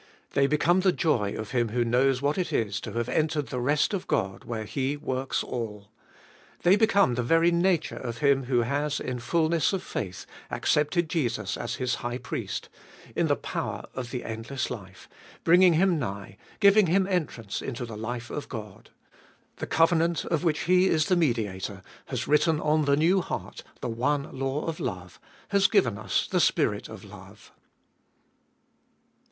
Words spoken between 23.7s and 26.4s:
the one law of love, has given us the